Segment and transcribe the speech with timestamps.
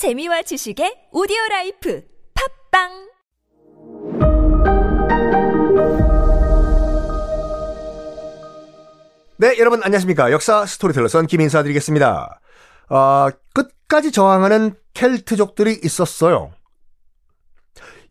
[0.00, 2.00] 재미와 지식의 오디오 라이프
[2.32, 2.88] 팝빵
[9.36, 10.32] 네, 여러분 안녕하십니까.
[10.32, 12.40] 역사 스토리텔러 썬킴 인사 드리겠습니다.
[12.88, 16.50] 어, 끝까지 저항하는 켈트족들이 있었어요.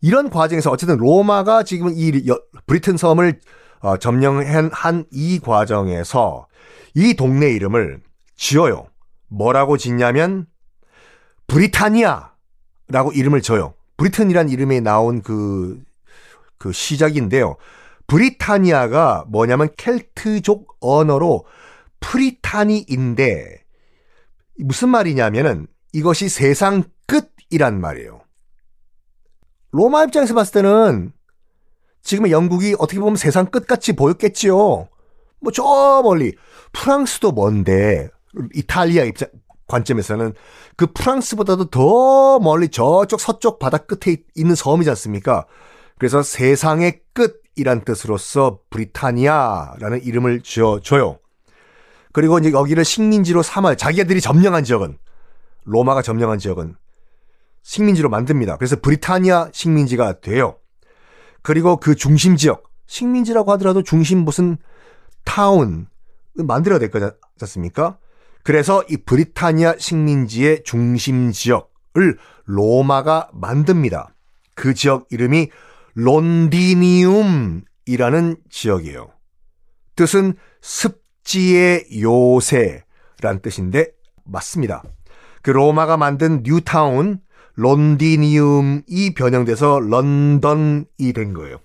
[0.00, 3.40] 이런 과정에서 어쨌든 로마가 지금 이 여- 브리튼 섬을
[3.80, 6.46] 어, 점령한 한이 과정에서
[6.94, 8.00] 이 동네 이름을
[8.36, 8.86] 지어요.
[9.28, 10.46] 뭐라고 짓냐면
[11.50, 13.74] 브리타니아라고 이름을 줘요.
[13.96, 15.82] 브리튼이란 이름에 나온 그,
[16.58, 17.56] 그 시작인데요.
[18.06, 21.44] 브리타니아가 뭐냐면 켈트족 언어로
[21.98, 23.64] 프리타니인데
[24.60, 28.20] 무슨 말이냐면은 이것이 세상 끝이란 말이에요.
[29.72, 31.12] 로마 입장에서 봤을 때는
[32.02, 34.54] 지금의 영국이 어떻게 보면 세상 끝같이 보였겠지요.
[35.40, 36.34] 뭐 저 멀리
[36.72, 38.08] 프랑스도 먼데
[38.54, 39.28] 이탈리아 입장
[39.70, 40.34] 관점에서는
[40.76, 45.46] 그 프랑스보다도 더 멀리 저쪽 서쪽 바다 끝에 있- 있는 섬이지 않습니까?
[45.98, 51.18] 그래서 세상의 끝이란 뜻으로서 브리타니아라는 이름을 지어줘요.
[52.12, 54.98] 그리고 이제 여기를 식민지로 삼아 자기들이 점령한 지역은
[55.64, 56.74] 로마가 점령한 지역은
[57.62, 58.56] 식민지로 만듭니다.
[58.56, 60.56] 그래서 브리타니아 식민지가 돼요.
[61.42, 64.56] 그리고 그 중심 지역 식민지라고 하더라도 중심 무슨
[65.24, 65.86] 타운
[66.34, 67.06] 만들어야 될 거지
[67.40, 67.98] 않습니까?
[68.42, 74.14] 그래서 이 브리타니아 식민지의 중심 지역을 로마가 만듭니다.
[74.54, 75.50] 그 지역 이름이
[75.94, 77.64] 론디니움이라는
[78.48, 79.10] 지역이에요.
[79.96, 83.88] 뜻은 습지의 요새란 뜻인데
[84.24, 84.82] 맞습니다.
[85.42, 87.20] 그 로마가 만든 뉴타운
[87.54, 91.58] 론디니움이 변형돼서 런던이 된 거예요.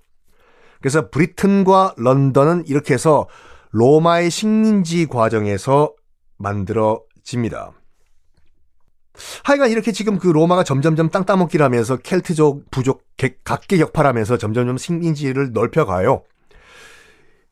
[0.82, 3.28] 그래서 브리튼과 런던은 이렇게 해서
[3.72, 5.94] 로마의 식민지 과정에서
[6.38, 7.72] 만들어집니다.
[9.44, 14.78] 하여간 이렇게 지금 그 로마가 점점점 땅 따먹기를 하면서 켈트족, 부족, 개- 각계 격파하면서 점점점
[14.78, 16.24] 식민지를 넓혀가요.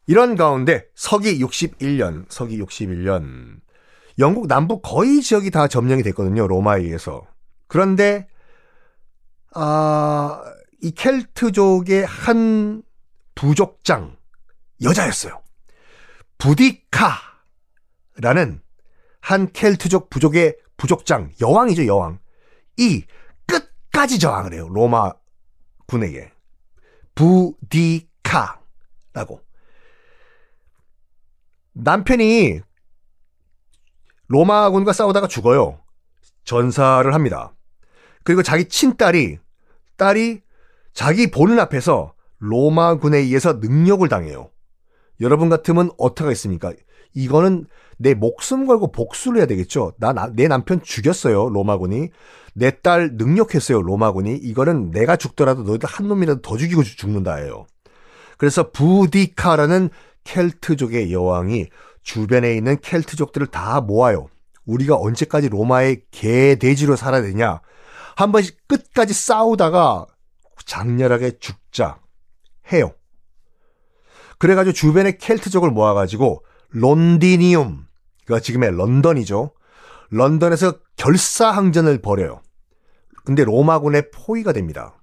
[0.06, 3.62] 이런 가운데 서기 61년, 서기 61년
[4.20, 6.48] 영국 남부 거의 지역이 다 점령이 됐거든요.
[6.48, 7.22] 로마에 의해서.
[7.68, 8.28] 그런데
[9.56, 10.42] 아,
[10.82, 12.84] 이 켈트족의 한
[13.36, 14.18] 부족장
[14.82, 15.42] 여자였어요.
[16.38, 18.62] 부디카라는
[19.24, 22.20] 한 켈트족 부족의 부족장 여왕이죠 여왕.
[22.76, 23.06] 이
[23.48, 25.14] 끝까지 저항을 해요 로마
[25.88, 26.30] 군에게.
[27.16, 28.60] 부디카라고.
[31.72, 32.60] 남편이
[34.28, 35.80] 로마군과 싸우다가 죽어요.
[36.44, 37.54] 전사를 합니다.
[38.24, 39.40] 그리고 자기 친딸이
[39.96, 40.42] 딸이
[40.94, 44.52] 자기 보는 앞에서 로마군에 의해서 능력을 당해요.
[45.22, 46.74] 여러분 같으면 어떻게 하겠습니까
[47.14, 47.66] 이거는
[47.98, 49.94] 내 목숨 걸고 복수를 해야 되겠죠.
[49.98, 52.10] 나, 나- 내 남편 죽였어요, 로마군이.
[52.56, 54.36] 내 딸 능력했어요, 로마군이.
[54.36, 57.66] 이거는 내가 죽더라도 너희들 한 놈이라도 더 죽이고 죽- 죽는다예요.
[58.38, 59.90] 그래서 부디카라는
[60.24, 61.68] 켈트족의 여왕이
[62.02, 64.28] 주변에 있는 켈트족들을 다 모아요.
[64.66, 67.62] 우리가 언제까지 로마의 개돼지로 살아야 되냐.
[68.16, 70.06] 한 번씩 끝까지 싸우다가
[70.66, 72.00] 장렬하게 죽자
[72.72, 72.92] 해요.
[74.40, 77.88] 그래가지고 주변에 켈트족을 모아가지고 론디니움,
[78.26, 79.52] 그가 지금의 런던이죠.
[80.10, 82.42] 런던에서 결사항전을 벌여요.
[83.26, 85.02] 근데 로마군의 포위가 됩니다.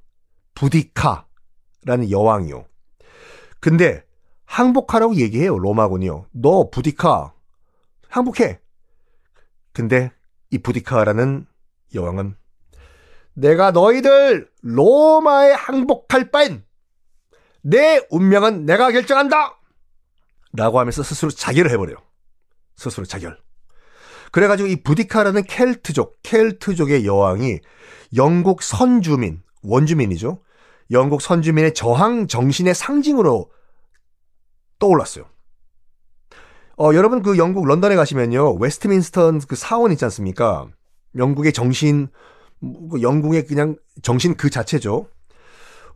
[0.55, 2.67] 부디카라는 여왕이요.
[3.61, 4.05] 근데
[4.45, 6.27] 항복하라고 얘기해요, 로마군이요.
[6.33, 7.33] 너 부디카
[8.09, 8.61] 항복해.
[9.73, 10.11] 근데
[10.51, 11.47] 이 부디카라는
[11.95, 12.35] 여왕은
[13.35, 16.65] 내가 너희들 로마에 항복할 바엔
[17.63, 19.60] 내 운명은 내가 결정한다!
[20.53, 21.97] 라고 하면서 스스로 자결을 해버려요.
[22.77, 23.39] 스스로 자결.
[24.33, 27.61] 그래가지고 이 부디카라는 켈트족, 켈트족의 여왕이
[28.17, 30.43] 영국 선주민, 원주민이죠.
[30.91, 33.51] 영국 선주민의 저항 정신의 상징으로
[34.79, 35.25] 떠올랐어요.
[36.79, 38.55] 어, 여러분 그 영국 런던에 가시면요.
[38.55, 40.69] 웨스트민스터 그 사원 있지 않습니까?
[41.17, 42.09] 영국의 정신,
[42.91, 45.07] 그 영국의 그냥 정신 그 자체죠.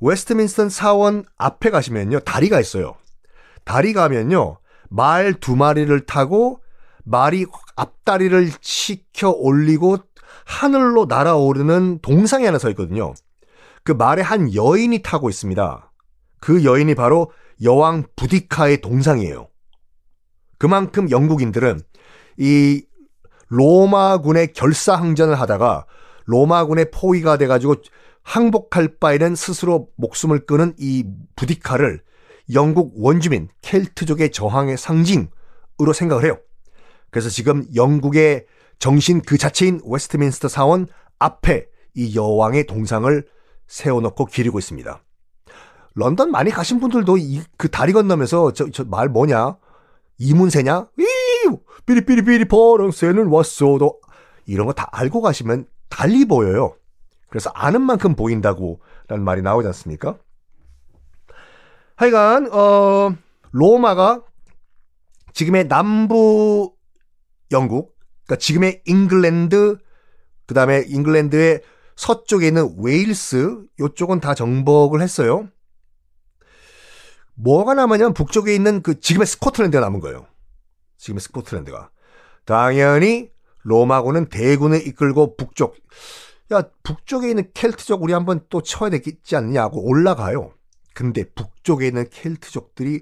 [0.01, 2.21] 웨스트민스터 사원 앞에 가시면요.
[2.21, 2.97] 다리가 있어요.
[3.65, 4.59] 다리 가면요.
[4.91, 6.61] 말 두 마리를 타고
[7.05, 7.47] 말이
[7.77, 9.99] 앞다리를 치켜 올리고
[10.45, 13.15] 하늘로 날아오르는 동상이 하나 서 있거든요.
[13.83, 15.93] 그 말에 한 여인이 타고 있습니다.
[16.41, 17.31] 그 여인이 바로
[17.63, 19.49] 여왕 부디카의 동상이에요.
[20.59, 21.81] 그만큼 영국인들은
[22.39, 22.85] 이
[23.49, 25.87] 로마군의 결사항전을 하다가
[26.27, 27.77] 로마군의 포위가 돼가지고
[28.23, 31.05] 항복할 바에는 스스로 목숨을 끊은 이
[31.37, 32.03] 부디카를
[32.53, 36.39] 영국 원주민 켈트족의 저항의 상징으로 생각을 해요.
[37.11, 38.47] 그래서 지금 영국의
[38.79, 40.87] 정신 그 자체인 웨스트민스터 사원
[41.19, 43.27] 앞에 이 여왕의 동상을
[43.69, 45.01] 세워놓고 기리고 있습니다.
[45.95, 49.57] 런던 많이 가신 분들도 이, 그 다리 건너면서 저, 저 말 뭐냐?
[50.19, 50.89] 이문세냐?
[50.99, 51.05] 이
[51.87, 54.01] 삐리삐리삐리 파랑새는 갔어도
[54.47, 56.75] 이런 거 다 알고 가시면 달리 보여요.
[57.29, 60.19] 그래서 아는 만큼 보인다고 라는 말이 나오지 않습니까?
[61.97, 63.15] 하여간 어
[63.53, 64.23] 로마가
[65.33, 66.75] 지금의 남부
[67.53, 69.79] 영국, 그러니까 지금의 잉글랜드,
[70.47, 71.63] 그 다음에 잉글랜드의
[71.97, 75.49] 서쪽에 있는 웨일스, 요쪽은 다 정복을 했어요.
[77.35, 80.27] 뭐가 남았냐면 북쪽에 있는 그 지금의 스코틀랜드가 남은 거예요.
[80.99, 81.91] 지금의 스코틀랜드가.
[82.45, 83.31] 당연히
[83.63, 85.77] 로마군은 대군을 이끌고 북쪽,
[86.53, 90.53] 야, 북쪽에 있는 켈트족 우리 한번 또 쳐야 되겠지 않냐고 올라가요.
[90.95, 93.01] 근데 북쪽에 있는 켈트족들이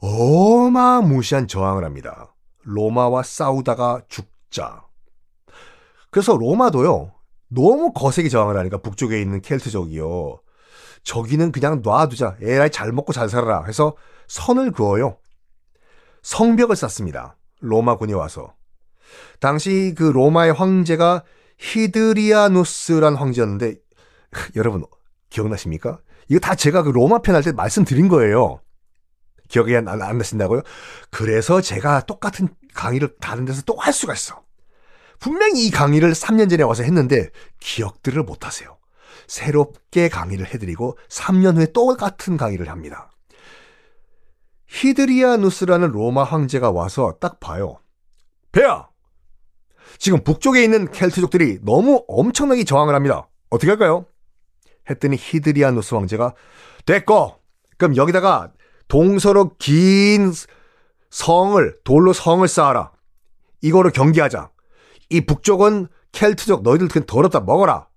[0.00, 2.34] 어마무시한 저항을 합니다.
[2.62, 4.84] 로마와 싸우다가 죽자.
[6.10, 7.12] 그래서 로마도요,
[7.48, 10.40] 너무 거세게 저항을 하니까 북쪽에 있는 켈트족이요.
[11.02, 12.36] 저기는 그냥 놔두자.
[12.40, 13.64] 에라이 잘 먹고 잘 살아라.
[13.64, 13.96] 해서
[14.28, 15.16] 선을 그어요.
[16.22, 17.36] 성벽을 쌓습니다.
[17.60, 18.54] 로마군이 와서.
[19.40, 21.24] 당시 그 로마의 황제가
[21.58, 23.76] 히드리아누스란 황제였는데
[24.56, 24.84] 여러분
[25.30, 26.00] 기억나십니까?
[26.30, 28.60] 이거 다 제가 그 로마 편 할 때 말씀드린 거예요.
[29.48, 30.62] 기억이 안, 안 나신다고요?
[31.10, 34.42] 그래서 제가 똑같은 강의를 다른 데서 또 할 수가 있어.
[35.18, 38.78] 분명히 이 강의를 3년 전에 와서 했는데 기억들을 못 하세요.
[39.26, 43.10] 새롭게 강의를 해드리고 3년 후에 똑같은 강의를 합니다.
[44.68, 47.80] 히드리아누스라는 로마 황제가 와서 딱 봐요.
[48.52, 48.88] 배야!
[49.98, 53.28] 지금 북쪽에 있는 켈트족들이 너무 엄청나게 저항을 합니다.
[53.50, 54.06] 어떻게 할까요?
[54.90, 56.34] 했더니 히드리아누스 황제가
[56.84, 57.36] 됐고
[57.78, 58.52] 그럼 여기다가
[58.88, 60.32] 동서로 긴
[61.10, 62.92] 성을 돌로 성을 쌓아라.
[63.62, 64.50] 이거로 경기하자.
[65.10, 67.88] 이 북쪽은 켈트족 너희들 그냥 더럽다 먹어라.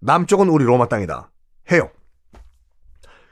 [0.00, 1.30] 남쪽은 우리 로마 땅이다.
[1.72, 1.90] 해요.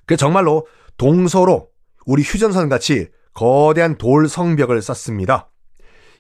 [0.07, 0.67] 그 정말로
[0.97, 1.69] 동서로
[2.07, 5.51] 우리 휴전선 같이 거대한 돌 성벽을 쌓습니다.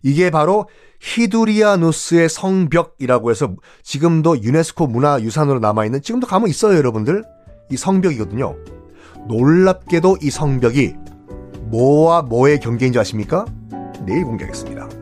[0.04, 0.68] 이게 바로
[1.00, 7.24] 히두리아누스의 성벽이라고 해서 지금도 유네스코 문화유산으로 남아있는 지금도 가면 있어요 여러분들.
[7.70, 8.54] 이 성벽이거든요.
[9.26, 10.94] 놀랍게도 이 성벽이
[11.70, 13.46] 뭐와 뭐의 경계인 줄 아십니까?
[14.04, 14.93] 내일 공개하겠습니다